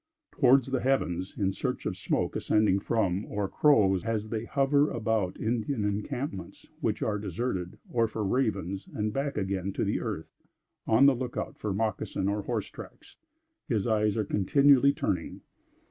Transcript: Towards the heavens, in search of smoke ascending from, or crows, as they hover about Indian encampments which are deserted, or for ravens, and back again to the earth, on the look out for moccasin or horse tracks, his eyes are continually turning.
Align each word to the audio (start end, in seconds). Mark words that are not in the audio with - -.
Towards 0.31 0.71
the 0.71 0.79
heavens, 0.79 1.35
in 1.37 1.51
search 1.51 1.85
of 1.85 1.95
smoke 1.95 2.35
ascending 2.35 2.79
from, 2.79 3.23
or 3.25 3.47
crows, 3.47 4.03
as 4.03 4.29
they 4.29 4.45
hover 4.45 4.89
about 4.89 5.39
Indian 5.39 5.85
encampments 5.85 6.67
which 6.79 7.03
are 7.03 7.19
deserted, 7.19 7.77
or 7.87 8.07
for 8.07 8.23
ravens, 8.25 8.89
and 8.95 9.13
back 9.13 9.37
again 9.37 9.73
to 9.73 9.83
the 9.85 9.99
earth, 10.01 10.33
on 10.87 11.05
the 11.05 11.13
look 11.13 11.37
out 11.37 11.59
for 11.59 11.71
moccasin 11.71 12.27
or 12.27 12.41
horse 12.41 12.65
tracks, 12.71 13.17
his 13.67 13.85
eyes 13.85 14.17
are 14.17 14.25
continually 14.25 14.91
turning. 14.91 15.41